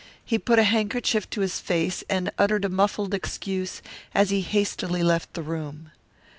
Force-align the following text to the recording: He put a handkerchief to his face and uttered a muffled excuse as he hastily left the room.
He 0.25 0.39
put 0.39 0.57
a 0.57 0.63
handkerchief 0.63 1.29
to 1.29 1.41
his 1.41 1.59
face 1.59 2.03
and 2.09 2.31
uttered 2.39 2.65
a 2.65 2.69
muffled 2.69 3.13
excuse 3.13 3.83
as 4.15 4.31
he 4.31 4.41
hastily 4.41 5.03
left 5.03 5.35
the 5.35 5.43
room. 5.43 5.91